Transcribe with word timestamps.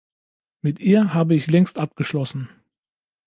Mit 0.63 0.79
ihr 0.79 1.13
habe 1.13 1.35
ich 1.35 1.45
längst 1.45 1.77
abgeschlossen. 1.77 2.49